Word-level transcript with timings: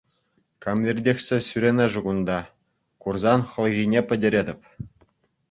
Кам 0.65 0.79
иртӗхсе 0.89 1.37
ҫӳренӗ-ши 1.47 2.01
кунта, 2.07 2.39
курсан 3.07 3.41
хӑлхине 3.53 4.01
пӗтӗретӗп. 4.09 4.61